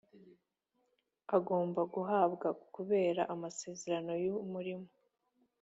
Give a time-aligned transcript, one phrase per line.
[1.37, 4.87] agomba guhabwa kubera amasezerano y umurimo